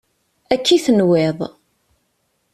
[0.53, 1.39] Akka i tenwiḍ.